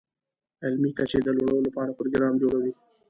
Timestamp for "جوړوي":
2.41-2.73